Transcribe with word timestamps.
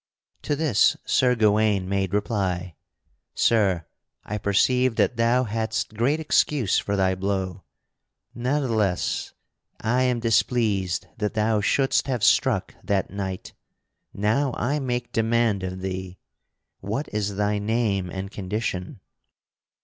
To 0.41 0.55
this 0.55 0.97
Sir 1.05 1.35
Gawaine 1.35 1.87
made 1.87 2.11
reply: 2.11 2.73
"Sir, 3.35 3.85
I 4.23 4.39
perceive 4.39 4.95
that 4.95 5.15
thou 5.15 5.43
hadst 5.43 5.93
great 5.93 6.19
excuse 6.19 6.79
for 6.79 6.95
thy 6.95 7.13
blow. 7.13 7.65
Ne'theless, 8.33 9.33
I 9.79 10.01
am 10.01 10.19
displeased 10.19 11.05
that 11.17 11.35
thou 11.35 11.61
shouldst 11.61 12.07
have 12.07 12.23
struck 12.23 12.73
that 12.83 13.11
knight. 13.11 13.53
Now 14.11 14.55
I 14.57 14.79
make 14.79 15.11
demand 15.13 15.61
of 15.61 15.81
thee 15.81 16.17
what 16.79 17.07
is 17.13 17.35
thy 17.35 17.59
name 17.59 18.09
and 18.09 18.31
condition?" 18.31 19.01